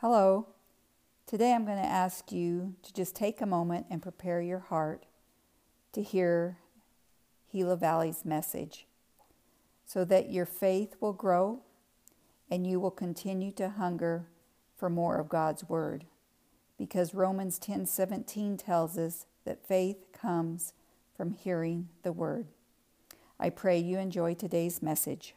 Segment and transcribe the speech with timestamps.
[0.00, 0.48] Hello.
[1.26, 5.06] Today I'm going to ask you to just take a moment and prepare your heart
[5.94, 6.58] to hear
[7.50, 8.86] Gila Valley's message
[9.86, 11.62] so that your faith will grow
[12.50, 14.28] and you will continue to hunger
[14.76, 16.04] for more of God's word
[16.76, 20.74] because Romans 10:17 tells us that faith comes
[21.14, 22.48] from hearing the word.
[23.40, 25.34] I pray you enjoy today's message.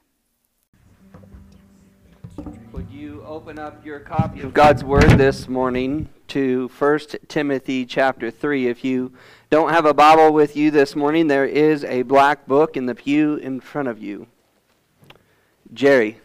[2.92, 8.66] You open up your copy of God's Word this morning to 1 Timothy chapter 3?
[8.68, 9.13] If you
[9.52, 12.96] don't have a Bible with you this morning, there is a black book in the
[12.96, 14.26] pew in front of you.
[15.72, 16.18] Jerry,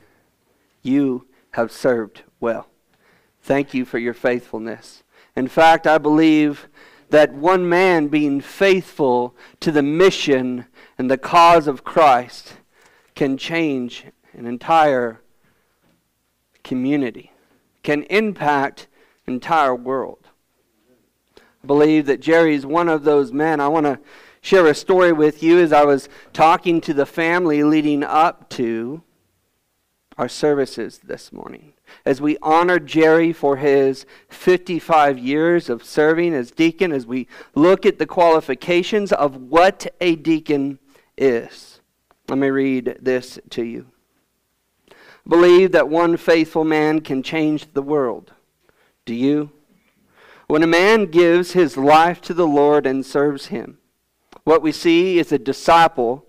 [0.82, 2.68] you have served well.
[3.42, 5.02] Thank you for your faithfulness.
[5.36, 6.68] In fact, I believe
[7.10, 10.64] that one man being faithful to the mission
[10.96, 12.54] and the cause of Christ
[13.14, 15.20] can change an entire
[16.64, 17.30] community,
[17.84, 18.88] can impact
[19.26, 20.28] entire world.
[21.36, 23.60] I believe that Jerry is one of those men.
[23.60, 24.00] I want to
[24.40, 29.02] share a story with you as I was talking to the family leading up to
[30.18, 31.72] our services this morning.
[32.04, 37.86] As we honor Jerry for his 55 years of serving as deacon, as we look
[37.86, 40.78] at the qualifications of what a deacon
[41.16, 41.80] is.
[42.28, 43.86] Let me read this to you
[45.28, 48.32] believe that one faithful man can change the world.
[49.04, 49.50] Do you?
[50.46, 53.78] When a man gives his life to the Lord and serves him,
[54.44, 56.26] what we see is a disciple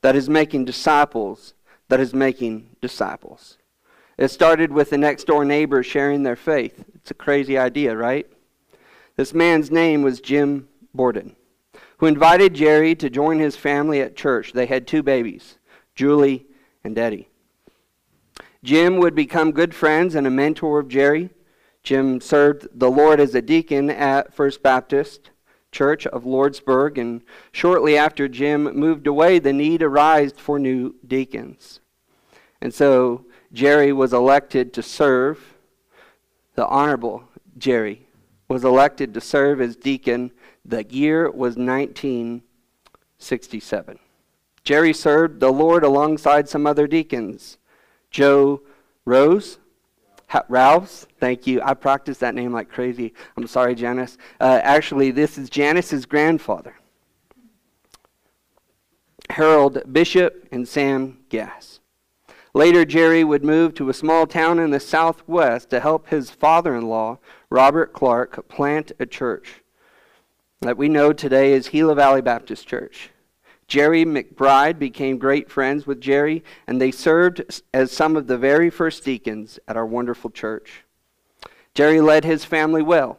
[0.00, 1.54] that is making disciples
[1.92, 3.58] that is making disciples.
[4.16, 6.86] It started with the next door neighbor sharing their faith.
[6.94, 8.26] It's a crazy idea, right?
[9.16, 11.36] This man's name was Jim Borden,
[11.98, 14.54] who invited Jerry to join his family at church.
[14.54, 15.58] They had two babies,
[15.94, 16.46] Julie
[16.82, 17.28] and Eddie.
[18.64, 21.30] Jim would become good friends and a mentor of Jerry.
[21.82, 25.30] Jim served the Lord as a deacon at First Baptist
[25.72, 31.80] Church of Lordsburg, and shortly after Jim moved away, the need arose for new deacons.
[32.60, 35.56] And so Jerry was elected to serve.
[36.54, 37.24] The Honorable
[37.58, 38.06] Jerry
[38.48, 40.30] was elected to serve as deacon.
[40.64, 43.98] The year was 1967.
[44.62, 47.58] Jerry served the Lord alongside some other deacons.
[48.12, 48.62] Joe
[49.04, 49.58] Rose.
[50.48, 51.60] Rouse, thank you.
[51.62, 53.12] I practiced that name like crazy.
[53.36, 54.16] I'm sorry, Janice.
[54.40, 56.74] Uh, actually, this is Janice's grandfather,
[59.28, 61.80] Harold Bishop and Sam Gass.
[62.54, 66.74] Later, Jerry would move to a small town in the southwest to help his father
[66.74, 67.18] in law,
[67.50, 69.62] Robert Clark, plant a church
[70.60, 73.10] that we know today as Gila Valley Baptist Church.
[73.72, 78.68] Jerry McBride became great friends with Jerry, and they served as some of the very
[78.68, 80.84] first deacons at our wonderful church.
[81.72, 83.18] Jerry led his family well.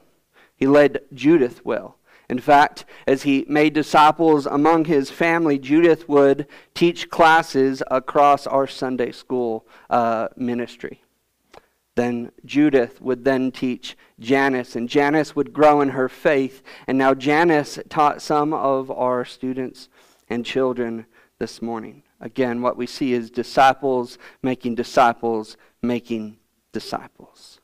[0.56, 1.98] He led Judith well.
[2.30, 8.68] In fact, as he made disciples among his family, Judith would teach classes across our
[8.68, 11.02] Sunday school uh, ministry.
[11.96, 16.62] Then Judith would then teach Janice, and Janice would grow in her faith.
[16.88, 19.90] And now Janice taught some of our students
[20.34, 21.06] and children
[21.40, 22.04] this morning.
[22.20, 26.38] Again, what we see is disciples making disciples making
[26.72, 27.60] disciples.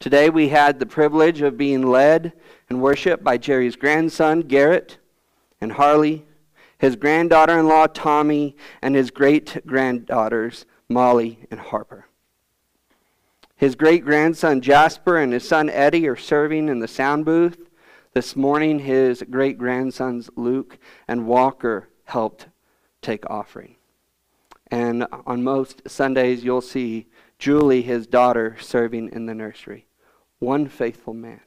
[0.00, 2.32] Today we had the privilege of being led
[2.68, 4.98] and worshiped by Jerry's grandson, Garrett,
[5.60, 6.24] and Harley,
[6.78, 12.06] his granddaughter in law, Tommy, and his great granddaughters, Molly and Harper.
[13.56, 17.70] His great grandson, Jasper, and his son, Eddie, are serving in the sound booth.
[18.14, 22.46] This morning, his great grandsons, Luke and Walker, helped
[23.02, 23.74] take offering.
[24.70, 27.08] And on most Sundays, you'll see
[27.40, 29.88] Julie, his daughter, serving in the nursery.
[30.38, 31.40] One faithful man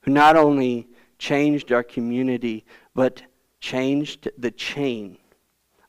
[0.00, 3.22] who not only changed our community, but
[3.60, 5.16] changed the chain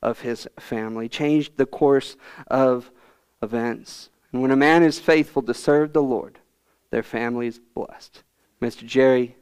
[0.04, 2.92] of his family, changed the course of
[3.42, 4.12] events.
[4.32, 6.38] And when a man is faithful to serve the Lord,
[6.92, 8.22] their family is blessed.
[8.62, 8.86] Mr.
[8.86, 9.36] Jerry,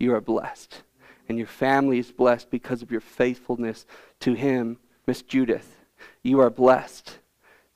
[0.00, 0.82] you are blessed.
[1.28, 3.86] And your family is blessed because of your faithfulness
[4.20, 4.78] to Him.
[5.06, 5.76] Miss Judith,
[6.24, 7.18] you are blessed.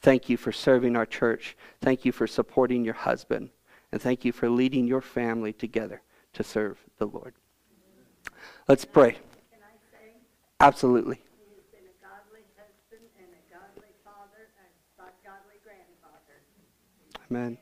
[0.00, 1.56] Thank you for serving our church.
[1.80, 3.50] Thank you for supporting your husband.
[3.92, 7.34] And thank you for leading your family together to serve the Lord.
[8.66, 9.18] Let's pray.
[10.58, 11.20] Absolutely.
[17.30, 17.58] Amen.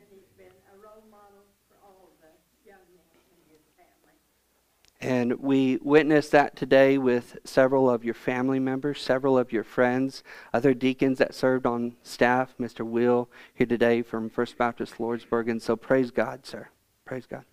[5.12, 10.25] And we witnessed that today with several of your family members, several of your friends,
[10.55, 12.81] other deacons that served on staff, Mr.
[12.81, 15.50] Will here today from First Baptist Lordsburg.
[15.50, 16.69] And so praise God, sir.
[17.05, 17.44] Praise God.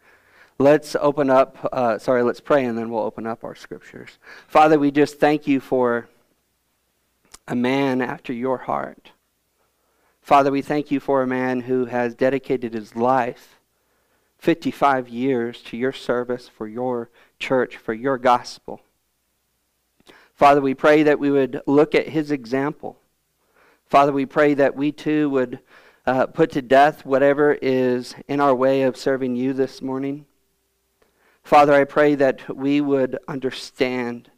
[0.57, 4.19] Let's open up, uh, sorry, let's pray and then we'll open up our scriptures.
[4.47, 6.07] Father, we just thank you for
[7.45, 9.11] a man after your heart.
[10.21, 13.59] Father, we thank you for a man who has dedicated his life
[14.37, 17.09] 55 years to your service for your
[17.39, 18.81] church, for your gospel.
[20.33, 22.97] Father, we pray that we would look at his example.
[23.85, 25.59] Father, we pray that we too would
[26.05, 30.25] uh, put to death whatever is in our way of serving you this morning.
[31.43, 34.31] Father, I pray that we would understand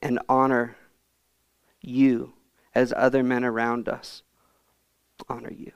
[0.00, 0.76] and honor
[1.80, 2.34] you
[2.74, 4.22] as other men around us
[5.28, 5.72] honor you.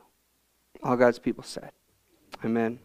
[0.83, 1.71] All God's people said,
[2.45, 2.79] Amen.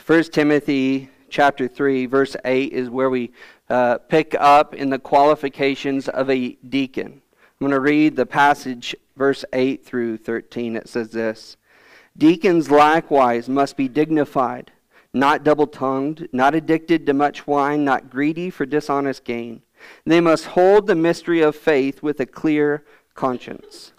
[0.00, 3.30] 1 Timothy chapter 3, verse 8 is where we
[3.68, 7.20] uh, pick up in the qualifications of a deacon.
[7.60, 10.76] I'm going to read the passage, verse 8 through 13.
[10.76, 11.56] It says this
[12.16, 14.72] Deacons likewise must be dignified,
[15.12, 19.62] not double tongued, not addicted to much wine, not greedy for dishonest gain.
[20.06, 22.84] They must hold the mystery of faith with a clear
[23.14, 23.92] conscience.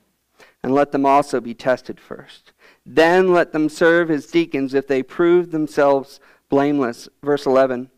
[0.63, 2.52] And let them also be tested first.
[2.85, 6.19] Then let them serve as deacons if they prove themselves
[6.49, 7.07] blameless.
[7.21, 7.89] Verse 11.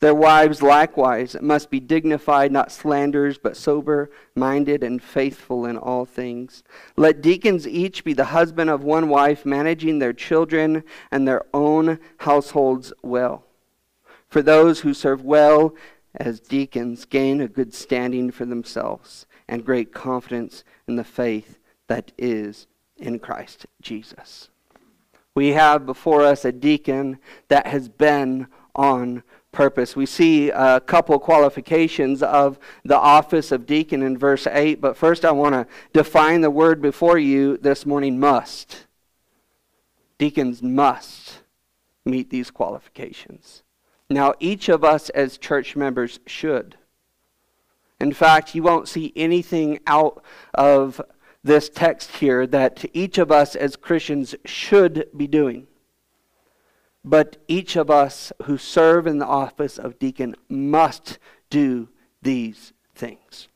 [0.00, 6.04] Their wives likewise must be dignified, not slanderers, but sober minded and faithful in all
[6.04, 6.62] things.
[6.96, 11.98] Let deacons each be the husband of one wife, managing their children and their own
[12.18, 13.44] households well.
[14.28, 15.74] For those who serve well
[16.14, 22.12] as deacons gain a good standing for themselves and great confidence in the faith that
[22.18, 24.48] is in Christ Jesus.
[25.34, 27.18] We have before us a deacon
[27.48, 29.96] that has been on purpose.
[29.96, 35.24] We see a couple qualifications of the office of deacon in verse 8, but first
[35.24, 38.86] I want to define the word before you this morning must.
[40.18, 41.40] Deacons must
[42.04, 43.62] meet these qualifications.
[44.10, 46.76] Now, each of us as church members should.
[48.00, 51.00] In fact, you won't see anything out of
[51.44, 55.66] this text here that each of us as Christians should be doing.
[57.04, 61.18] But each of us who serve in the office of deacon must
[61.50, 61.90] do
[62.22, 63.48] these things.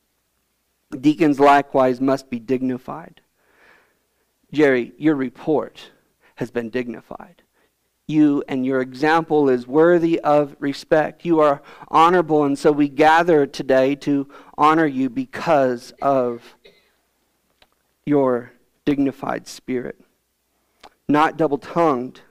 [1.00, 3.23] Deacons likewise must be dignified.
[4.52, 5.90] Jerry, your report
[6.37, 7.43] has been dignified
[8.08, 11.26] you and your example is worthy of respect.
[11.26, 14.26] You are honorable, and so we gather today to
[14.56, 16.56] honor you because of
[18.08, 18.52] your
[18.84, 20.00] dignified spirit.
[21.08, 22.22] Not double tongued,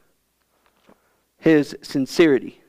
[1.37, 2.61] his sincerity.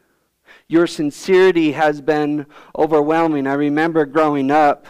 [0.69, 2.47] Your sincerity has been
[2.77, 3.47] overwhelming.
[3.47, 4.87] I remember growing up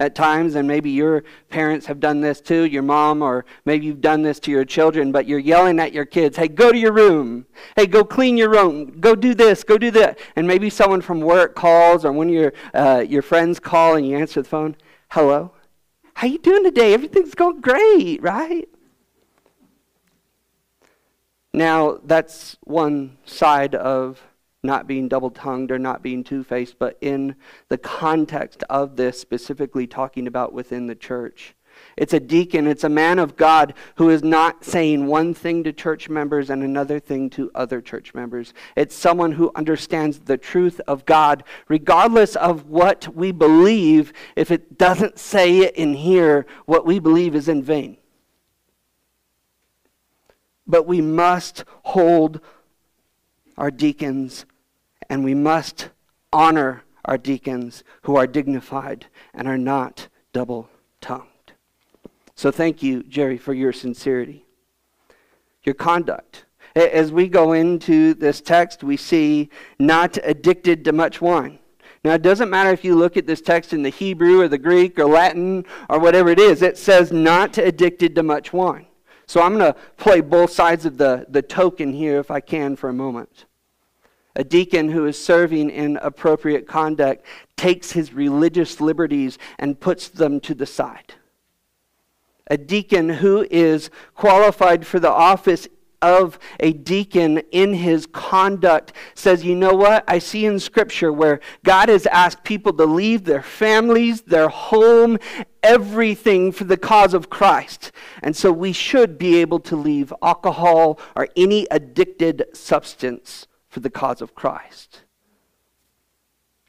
[0.00, 4.00] at times, and maybe your parents have done this too, your mom, or maybe you've
[4.00, 6.92] done this to your children, but you're yelling at your kids, hey, go to your
[6.92, 7.46] room.
[7.76, 8.98] Hey, go clean your room.
[8.98, 9.62] Go do this.
[9.62, 10.18] Go do that.
[10.34, 14.16] And maybe someone from work calls, or when your, uh, your friends call and you
[14.16, 14.74] answer the phone,
[15.10, 15.52] hello?
[16.14, 16.94] How you doing today?
[16.94, 18.68] Everything's going great, right?
[21.52, 24.22] Now, that's one side of
[24.62, 27.34] not being double tongued or not being two faced, but in
[27.68, 31.54] the context of this, specifically talking about within the church.
[31.96, 35.72] It's a deacon, it's a man of God who is not saying one thing to
[35.72, 38.54] church members and another thing to other church members.
[38.76, 44.12] It's someone who understands the truth of God, regardless of what we believe.
[44.36, 47.98] If it doesn't say it in here, what we believe is in vain.
[50.66, 52.40] But we must hold
[53.58, 54.46] our deacons
[55.10, 55.90] and we must
[56.32, 61.31] honor our deacons who are dignified and are not double tongued.
[62.34, 64.44] So thank you, Jerry, for your sincerity,
[65.64, 66.44] your conduct.
[66.74, 71.58] As we go into this text, we see not addicted to much wine.
[72.04, 74.58] Now, it doesn't matter if you look at this text in the Hebrew or the
[74.58, 78.86] Greek or Latin or whatever it is, it says not addicted to much wine.
[79.26, 82.74] So I'm going to play both sides of the, the token here if I can
[82.74, 83.44] for a moment.
[84.34, 87.24] A deacon who is serving in appropriate conduct
[87.56, 91.14] takes his religious liberties and puts them to the side.
[92.48, 95.68] A deacon who is qualified for the office
[96.02, 100.04] of a deacon in his conduct says, You know what?
[100.08, 105.18] I see in Scripture where God has asked people to leave their families, their home,
[105.62, 107.92] everything for the cause of Christ.
[108.22, 113.90] And so we should be able to leave alcohol or any addicted substance for the
[113.90, 115.02] cause of Christ.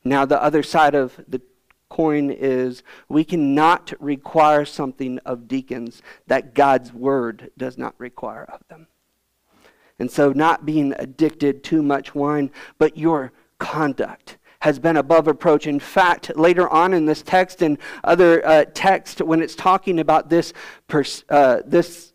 [0.06, 1.42] Now, the other side of the
[1.94, 8.62] coin is we cannot require something of deacons that God's word does not require of
[8.68, 8.88] them.
[10.00, 15.68] And so, not being addicted to much wine, but your conduct has been above reproach.
[15.68, 20.32] In fact, later on in this text and other uh, text, when it's talking about
[20.32, 20.52] this,
[20.88, 22.14] pers- uh, this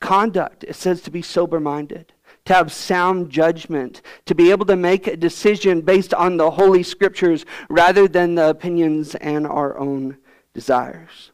[0.00, 2.14] conduct, it says to be sober minded,
[2.50, 6.82] to have sound judgment, to be able to make a decision based on the Holy
[6.82, 10.18] Scriptures rather than the opinions and our own
[10.52, 11.30] desires.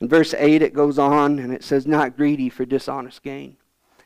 [0.00, 3.56] In verse 8, it goes on and it says, Not greedy for dishonest gain.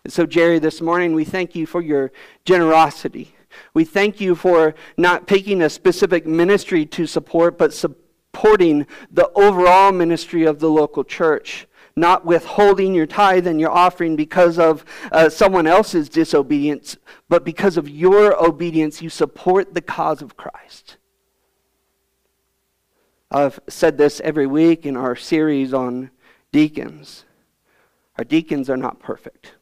[0.04, 2.12] And so, Jerry, this morning we thank you for your
[2.44, 3.34] generosity.
[3.72, 9.92] We thank you for not picking a specific ministry to support, but supporting the overall
[9.92, 11.66] ministry of the local church.
[11.96, 16.98] Not withholding your tithe and your offering because of uh, someone else's disobedience,
[17.28, 20.98] but because of your obedience, you support the cause of Christ.
[23.30, 26.10] I've said this every week in our series on
[26.52, 27.24] deacons.
[28.18, 29.54] Our deacons are not perfect.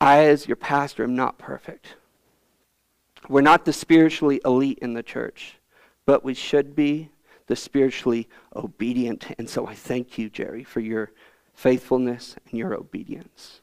[0.00, 1.94] I, as your pastor, am not perfect.
[3.28, 5.54] We're not the spiritually elite in the church,
[6.04, 7.10] but we should be
[7.46, 9.26] the spiritually obedient.
[9.38, 11.12] And so I thank you, Jerry, for your
[11.52, 13.60] faithfulness and your obedience.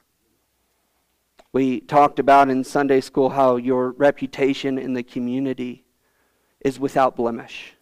[1.54, 5.84] We talked about in Sunday school how your reputation in the community
[6.62, 7.74] is without blemish.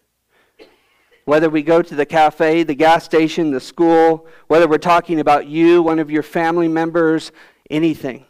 [1.24, 5.46] Whether we go to the cafe, the gas station, the school, whether we're talking about
[5.46, 7.30] you, one of your family members,
[7.70, 8.24] anything.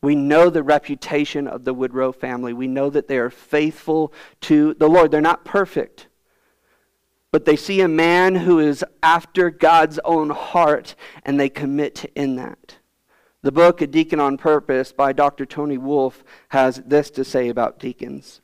[0.00, 2.52] We know the reputation of the Woodrow family.
[2.52, 5.12] We know that they are faithful to the Lord.
[5.12, 6.08] They're not perfect,
[7.32, 12.36] but they see a man who is after God's own heart and they commit in
[12.36, 12.76] that.
[13.40, 15.44] The book, A Deacon on Purpose by Dr.
[15.44, 18.40] Tony Wolfe, has this to say about deacons.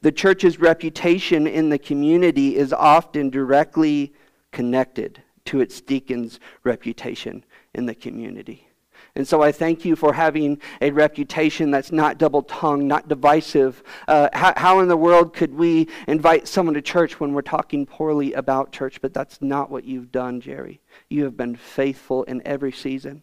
[0.00, 4.14] The church's reputation in the community is often directly
[4.52, 7.44] connected to its deacon's reputation
[7.74, 8.68] in the community.
[9.16, 13.82] And so I thank you for having a reputation that's not double tongued, not divisive.
[14.08, 17.86] Uh, how, how, in the world could we invite someone to church when we're talking
[17.86, 19.00] poorly about church?
[19.00, 20.80] But that's not what you've done, Jerry.
[21.08, 23.22] You have been faithful in every season.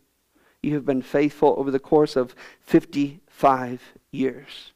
[0.63, 3.81] You have been faithful over the course of 55
[4.11, 4.71] years.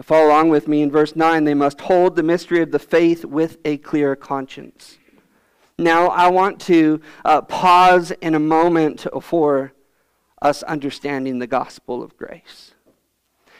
[0.00, 1.44] Follow along with me in verse 9.
[1.44, 4.98] They must hold the mystery of the faith with a clear conscience.
[5.82, 9.72] Now, I want to uh, pause in a moment for
[10.40, 12.72] us understanding the gospel of grace.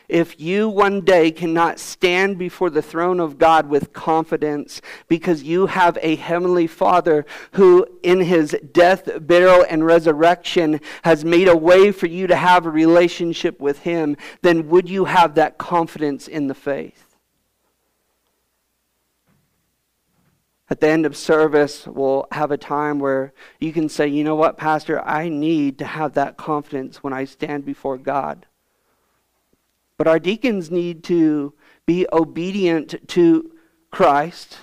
[0.09, 5.67] If you one day cannot stand before the throne of God with confidence because you
[5.67, 11.93] have a heavenly Father who, in his death, burial, and resurrection, has made a way
[11.93, 16.47] for you to have a relationship with him, then would you have that confidence in
[16.47, 17.12] the faith?
[20.73, 24.35] At the end of service, we'll have a time where you can say, you know
[24.35, 28.47] what, Pastor, I need to have that confidence when I stand before God.
[29.99, 31.53] But our deacons need to
[31.85, 33.53] be obedient to
[33.91, 34.61] Christ,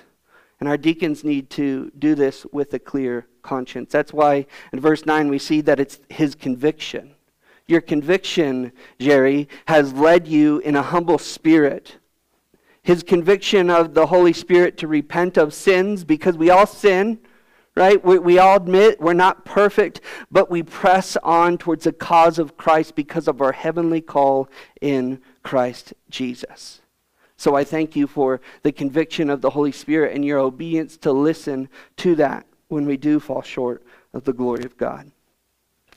[0.59, 3.91] and our deacons need to do this with a clear conscience.
[3.91, 7.13] That's why in verse 9 we see that it's his conviction.
[7.67, 11.97] Your conviction, Jerry, has led you in a humble spirit
[12.89, 17.19] his conviction of the Holy Spirit to repent of sins because we all sin,
[17.75, 18.03] right?
[18.03, 22.57] We, we all admit we're not perfect, but we press on towards the cause of
[22.57, 24.49] Christ because of our heavenly call
[24.81, 26.81] in Christ Jesus.
[27.37, 31.11] So I thank you for the conviction of the Holy Spirit and your obedience to
[31.11, 33.83] listen to that when we do fall short
[34.15, 35.11] of the glory of God.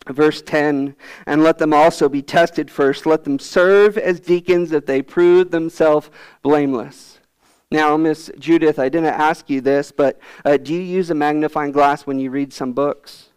[0.09, 3.07] Verse 10 And let them also be tested first.
[3.07, 6.11] Let them serve as deacons if they prove themselves
[6.43, 7.21] blameless.
[7.71, 11.73] Now, Miss Judith, I didn't ask you this, but uh, do you use a magnifying
[11.73, 13.31] glass when you read some books?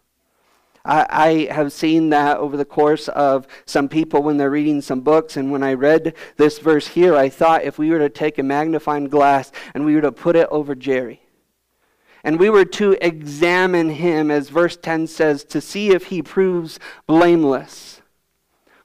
[0.84, 1.06] I,
[1.48, 5.36] I have seen that over the course of some people when they're reading some books.
[5.36, 8.42] And when I read this verse here, I thought if we were to take a
[8.42, 11.22] magnifying glass and we were to put it over Jerry,
[12.26, 16.80] and we were to examine him, as verse 10 says, to see if he proves
[17.06, 18.02] blameless.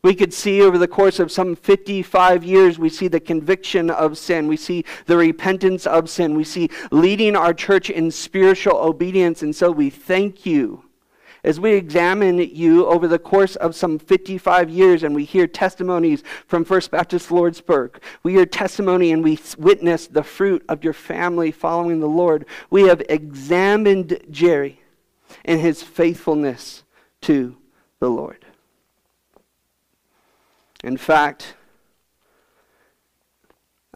[0.03, 4.19] We could see over the course of some 55 years, we see the conviction of
[4.19, 4.47] sin.
[4.47, 6.35] We see the repentance of sin.
[6.35, 9.41] We see leading our church in spiritual obedience.
[9.41, 10.83] And so we thank you
[11.43, 16.23] as we examine you over the course of some 55 years and we hear testimonies
[16.45, 21.51] from First Baptist Lordsburg, we hear testimony and we witness the fruit of your family
[21.51, 22.45] following the Lord.
[22.69, 24.81] We have examined Jerry
[25.43, 26.83] and his faithfulness
[27.21, 27.57] to
[27.99, 28.45] the Lord.
[30.83, 31.55] In fact,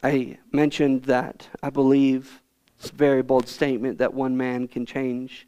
[0.01, 2.41] I mentioned that I believe
[2.79, 5.47] it's a very bold statement that one man can change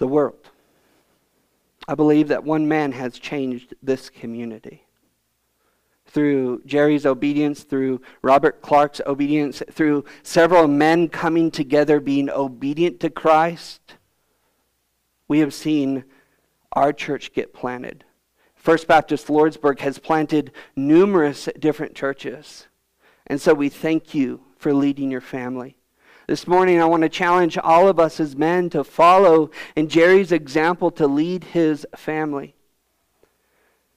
[0.00, 0.50] the world.
[1.86, 4.84] I believe that one man has changed this community.
[6.06, 13.10] Through Jerry's obedience, through Robert Clark's obedience, through several men coming together being obedient to
[13.10, 13.94] Christ,
[15.28, 16.04] we have seen
[16.72, 18.04] our church get planted.
[18.54, 22.66] First Baptist Lordsburg has planted numerous different churches.
[23.26, 25.76] And so we thank you for leading your family.
[26.30, 30.30] This morning, I want to challenge all of us as men to follow in Jerry's
[30.30, 32.54] example to lead his family.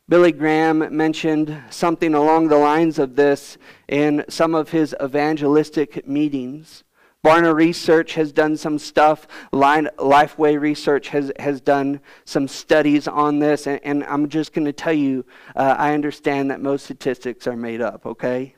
[0.10, 6.84] Billy Graham mentioned something along the lines of this in some of his evangelistic meetings.
[7.24, 9.28] Barna Research has done some stuff.
[9.54, 13.68] Lifeway Research has, has done some studies on this.
[13.68, 15.24] And, and I'm just going to tell you,
[15.56, 18.56] uh, I understand that most statistics are made up, okay?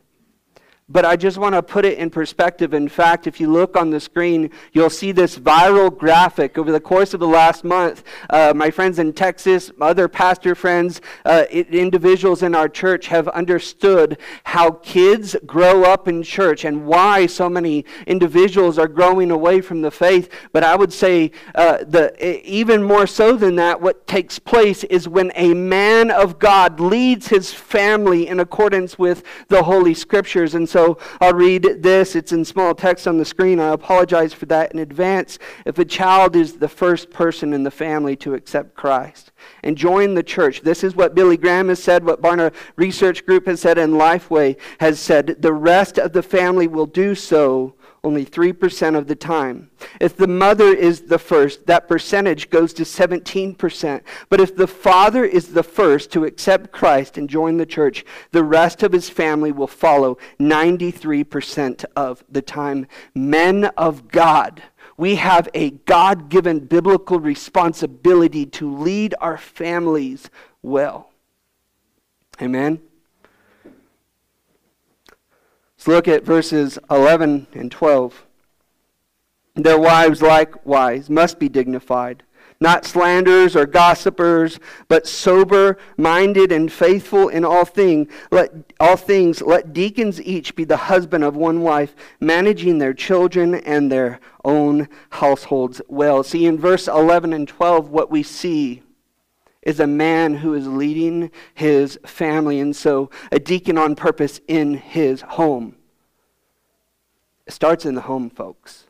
[0.88, 2.76] But I just want to put it in perspective.
[2.76, 6.80] In fact, if you look on the screen, you'll see this viral graphic over the
[6.80, 8.04] course of the last month.
[8.30, 14.20] Uh, my friends in Texas, other pastor friends, uh, individuals in our church have understood
[14.44, 19.82] how kids grow up in church and why so many individuals are growing away from
[19.82, 20.32] the faith.
[20.52, 22.14] But I would say, uh, the,
[22.48, 27.28] even more so than that, what takes place is when a man of God leads
[27.28, 30.54] his family in accordance with the Holy Scriptures.
[30.54, 30.70] And
[31.22, 32.16] I'll read this.
[32.16, 33.60] It's in small text on the screen.
[33.60, 35.40] I apologize for that in advance.
[35.66, 39.32] If a child is the first person in the family to accept Christ
[39.64, 43.48] and join the church, this is what Billy Graham has said, what Barna Research Group
[43.48, 45.38] has said, and Lifeway has said.
[45.40, 47.76] The rest of the family will do so
[48.06, 49.72] only 3% of the time.
[50.00, 54.02] If the mother is the first, that percentage goes to 17%.
[54.30, 58.44] But if the father is the first to accept Christ and join the church, the
[58.44, 62.88] rest of his family will follow 93% of the time.
[63.16, 64.62] Men of God,
[64.98, 70.30] we have a God given biblical responsibility to lead our families
[70.62, 71.10] well.
[72.40, 72.82] Amen.
[75.86, 78.26] Let's look at verses 11 and 12.
[79.54, 82.24] Their wives likewise must be dignified,
[82.60, 88.10] not slanderers or gossipers, but sober minded and faithful in all thing.
[88.32, 93.54] Let all things let deacons each be the husband of one wife, managing their children
[93.54, 96.24] and their own households well.
[96.24, 98.82] See in verse 11 and 12 what we see
[99.66, 104.76] is a man who is leading his family, and so a deacon on purpose in
[104.76, 105.75] his home.
[107.48, 108.86] It starts in the home, folks.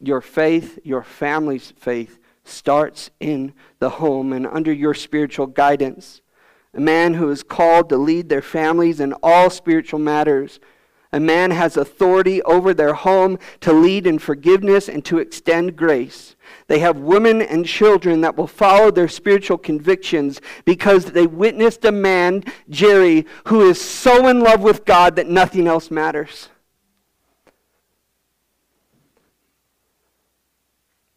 [0.00, 6.22] Your faith, your family's faith, starts in the home and under your spiritual guidance.
[6.72, 10.60] A man who is called to lead their families in all spiritual matters
[11.12, 16.36] a man has authority over their home to lead in forgiveness and to extend grace.
[16.68, 21.92] They have women and children that will follow their spiritual convictions because they witnessed a
[21.92, 26.48] man, Jerry, who is so in love with God that nothing else matters.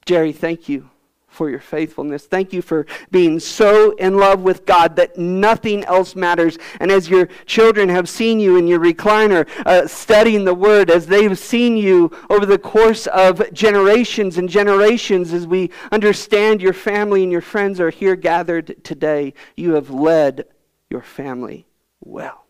[0.06, 0.90] Jerry, thank you
[1.34, 2.26] for your faithfulness.
[2.26, 6.58] Thank you for being so in love with God that nothing else matters.
[6.80, 11.08] And as your children have seen you in your recliner uh, studying the Word, as
[11.08, 17.24] they've seen you over the course of generations and generations, as we understand your family
[17.24, 20.46] and your friends are here gathered today, you have led
[20.90, 21.66] your family
[22.00, 22.46] well.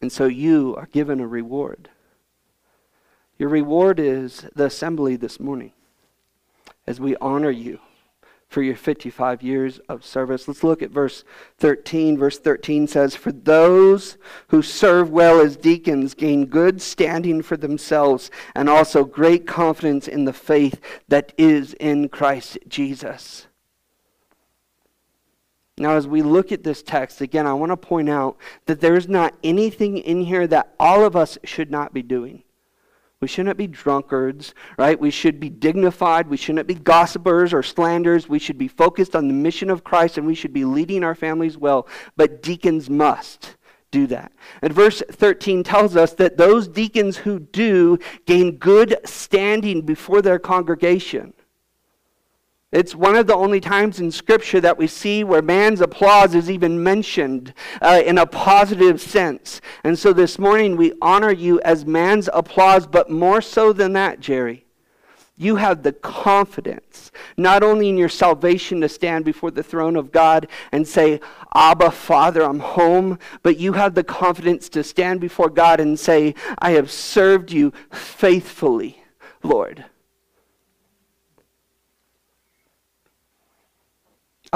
[0.00, 1.88] And so you are given a reward.
[3.38, 5.72] Your reward is the assembly this morning
[6.86, 7.80] as we honor you
[8.48, 10.46] for your 55 years of service.
[10.46, 11.24] Let's look at verse
[11.58, 12.16] 13.
[12.16, 14.16] Verse 13 says, For those
[14.48, 20.24] who serve well as deacons gain good standing for themselves and also great confidence in
[20.24, 23.48] the faith that is in Christ Jesus.
[25.78, 29.08] Now, as we look at this text, again, I want to point out that there's
[29.08, 32.44] not anything in here that all of us should not be doing.
[33.22, 35.00] We shouldn't be drunkards, right?
[35.00, 36.28] We should be dignified.
[36.28, 38.28] We shouldn't be gossipers or slanders.
[38.28, 41.14] We should be focused on the mission of Christ and we should be leading our
[41.14, 41.88] families well.
[42.16, 43.56] But deacons must
[43.90, 44.32] do that.
[44.60, 50.38] And verse 13 tells us that those deacons who do gain good standing before their
[50.38, 51.32] congregation.
[52.76, 56.50] It's one of the only times in Scripture that we see where man's applause is
[56.50, 59.62] even mentioned uh, in a positive sense.
[59.82, 64.20] And so this morning we honor you as man's applause, but more so than that,
[64.20, 64.66] Jerry.
[65.38, 70.12] You have the confidence, not only in your salvation to stand before the throne of
[70.12, 71.20] God and say,
[71.54, 76.34] Abba, Father, I'm home, but you have the confidence to stand before God and say,
[76.58, 79.02] I have served you faithfully,
[79.42, 79.86] Lord.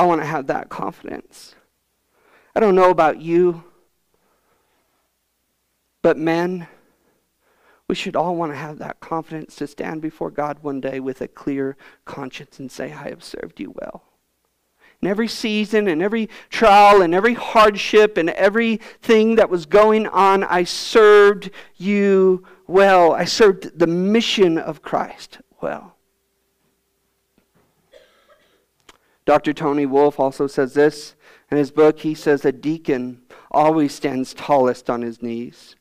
[0.01, 1.55] I want to have that confidence.
[2.57, 3.65] I don't know about you,
[6.01, 6.69] but men,
[7.87, 11.21] we should all want to have that confidence to stand before God one day with
[11.21, 14.05] a clear conscience and say, I have served you well.
[15.03, 20.45] In every season and every trial and every hardship and everything that was going on,
[20.45, 23.13] I served you well.
[23.13, 25.99] I served the mission of Christ well.
[29.31, 29.53] Dr.
[29.53, 31.15] Tony Wolfe also says this
[31.53, 32.01] in his book.
[32.01, 35.77] He says, A deacon always stands tallest on his knees.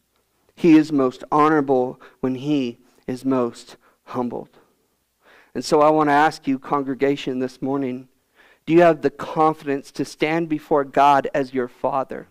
[0.53, 4.59] He is most honorable when he is most humbled.
[5.55, 8.07] And so I want to ask you, congregation, this morning
[8.67, 12.27] do you have the confidence to stand before God as your Father?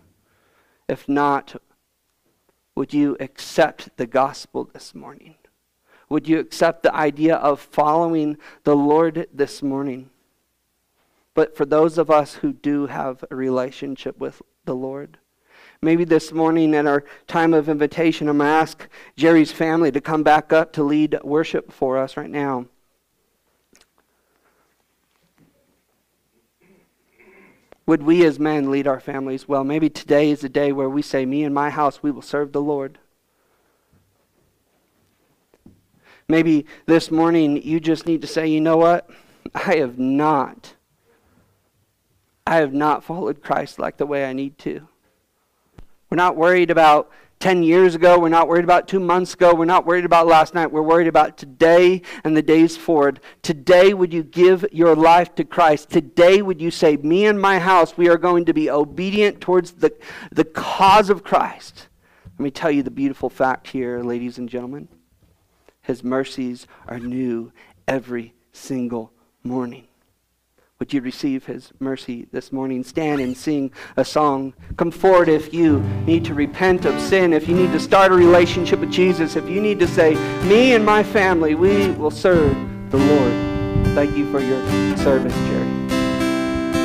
[0.87, 1.61] If not,
[2.75, 5.35] would you accept the gospel this morning?
[6.07, 10.11] Would you accept the idea of following the Lord this morning?
[11.33, 15.17] But for those of us who do have a relationship with the Lord,
[15.81, 20.01] Maybe this morning at our time of invitation, I'm going to ask Jerry's family to
[20.01, 22.65] come back up to lead worship for us right now.
[27.85, 29.63] Would we as men lead our families well?
[29.63, 32.51] Maybe today is a day where we say, Me and my house, we will serve
[32.51, 32.99] the Lord.
[36.27, 39.09] Maybe this morning you just need to say, You know what?
[39.55, 40.75] I have not.
[42.49, 44.87] I have not followed Christ like the way I need to.
[46.09, 48.17] We're not worried about 10 years ago.
[48.17, 49.53] We're not worried about two months ago.
[49.53, 50.71] We're not worried about last night.
[50.71, 53.19] We're worried about today and the days forward.
[53.43, 55.91] Today, would you give your life to Christ?
[55.91, 59.73] Today, would you say, Me and my house, we are going to be obedient towards
[59.73, 59.93] the,
[60.31, 61.87] the cause of Christ?
[62.39, 64.87] Let me tell you the beautiful fact here, ladies and gentlemen.
[65.83, 67.51] His mercies are new
[67.87, 69.88] every single morning.
[70.79, 72.85] Would you receive his mercy this morning?
[72.85, 74.53] Stand and sing a song.
[74.77, 78.15] Come forward if you need to repent of sin, if you need to start a
[78.15, 80.15] relationship with Jesus, if you need to say,
[80.47, 82.55] Me and my family, we will serve
[82.91, 83.85] the Lord.
[83.93, 84.65] Thank you for your
[84.95, 85.78] service, Jerry.